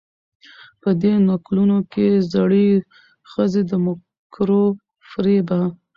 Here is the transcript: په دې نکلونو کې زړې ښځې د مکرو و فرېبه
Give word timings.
په 0.81 0.89
دې 1.01 1.13
نکلونو 1.29 1.77
کې 1.91 2.07
زړې 2.33 2.69
ښځې 3.31 3.61
د 3.69 3.71
مکرو 3.85 4.63
و 4.71 4.75
فرېبه 5.09 5.59